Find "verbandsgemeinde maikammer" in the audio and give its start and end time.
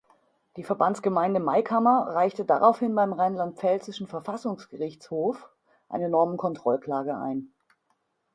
0.63-2.07